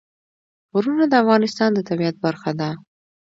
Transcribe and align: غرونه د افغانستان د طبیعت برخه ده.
غرونه 0.71 1.05
د 1.09 1.13
افغانستان 1.23 1.69
د 1.73 1.79
طبیعت 1.89 2.15
برخه 2.25 2.51
ده. 2.59 2.69